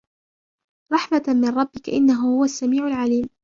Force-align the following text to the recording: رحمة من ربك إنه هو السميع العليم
رحمة 0.93 1.23
من 1.27 1.49
ربك 1.57 1.89
إنه 1.89 2.27
هو 2.39 2.43
السميع 2.43 2.87
العليم 2.87 3.29